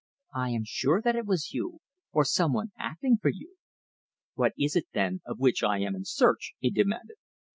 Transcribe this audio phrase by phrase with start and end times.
[0.33, 1.77] "I am sure that it was you,
[2.11, 3.57] or some one acting for you."
[4.33, 7.17] "What is it, then, of which I am in search?" he demanded.